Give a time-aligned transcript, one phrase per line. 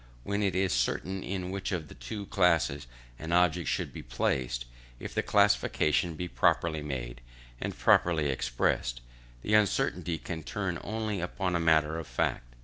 [0.23, 2.87] When it is uncertain in which of two classes
[3.19, 4.65] an object should be placed,
[4.99, 7.21] if the classification be properly made,
[7.61, 9.01] and properly expressed,
[9.43, 12.55] the uncertainty can turn only upon a matter of fact.